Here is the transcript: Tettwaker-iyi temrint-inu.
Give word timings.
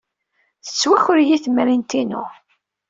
Tettwaker-iyi 0.65 1.37
temrint-inu. 1.43 2.23